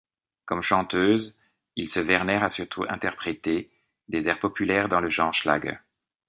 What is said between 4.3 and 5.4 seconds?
populaires dans le genre